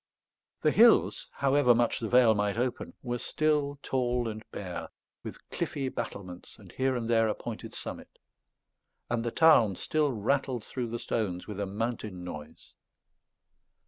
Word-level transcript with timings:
The 0.63 0.71
hills, 0.71 1.27
however 1.31 1.75
much 1.75 1.99
the 1.99 2.07
vale 2.07 2.33
might 2.33 2.57
open, 2.57 2.95
were 3.03 3.19
still 3.19 3.77
tall 3.83 4.27
and 4.27 4.41
bare, 4.49 4.87
with 5.21 5.47
cliffy 5.51 5.89
battlements 5.89 6.57
and 6.57 6.71
here 6.71 6.95
and 6.95 7.07
there 7.07 7.27
a 7.27 7.35
pointed 7.35 7.75
summit; 7.75 8.17
and 9.11 9.23
the 9.23 9.29
Tarn 9.29 9.75
still 9.75 10.11
rattled 10.11 10.63
through 10.65 10.87
the 10.87 10.97
stones 10.97 11.45
with 11.45 11.59
a 11.59 11.67
mountain 11.67 12.23
noise. 12.23 12.73